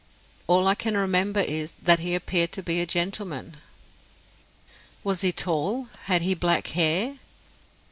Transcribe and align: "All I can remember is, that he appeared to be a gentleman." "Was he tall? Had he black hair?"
"All 0.47 0.67
I 0.67 0.73
can 0.73 0.97
remember 0.97 1.41
is, 1.41 1.75
that 1.79 1.99
he 1.99 2.15
appeared 2.15 2.51
to 2.53 2.63
be 2.63 2.81
a 2.81 2.87
gentleman." 2.87 3.57
"Was 5.03 5.21
he 5.21 5.31
tall? 5.31 5.89
Had 6.05 6.23
he 6.23 6.33
black 6.33 6.65
hair?" 6.69 7.17